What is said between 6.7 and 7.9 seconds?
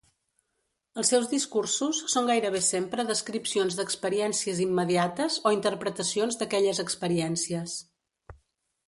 experiències.